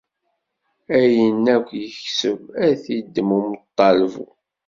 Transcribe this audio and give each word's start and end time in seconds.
Ayen 0.97 1.45
akk 1.55 1.67
yekseb, 1.81 2.41
ad 2.65 2.73
t-iddem 2.83 3.29
umeṭṭalbu. 3.39 4.25